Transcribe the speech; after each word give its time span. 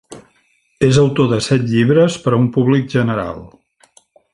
És 0.87 0.97
autor 1.01 1.29
de 1.35 1.39
set 1.49 1.69
llibres 1.75 2.19
per 2.25 2.35
a 2.35 2.41
un 2.47 2.51
públic 2.59 2.91
general. 2.97 3.43